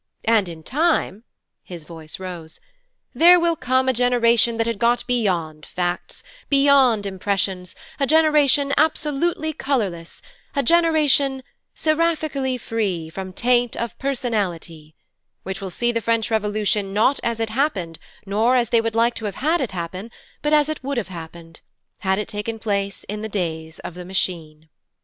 [0.25, 1.25] And in time'
[1.61, 2.59] his voice rose
[3.13, 9.53] 'there will come a generation that had got beyond facts, beyond impressions, a generation absolutely
[9.53, 10.23] colourless,
[10.55, 11.43] a generation
[11.75, 14.95] seraphically free From taint of personality,
[15.43, 19.13] which will see the French Revolution not as it happened, nor as they would like
[19.13, 19.35] it to have
[19.69, 20.09] happened,
[20.41, 21.59] but as it would have happened,
[21.99, 24.67] had it taken place in the days of the Machine.'